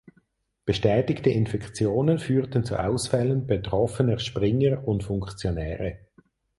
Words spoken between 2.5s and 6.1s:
zu Ausfällen betroffener Springer und Funktionäre.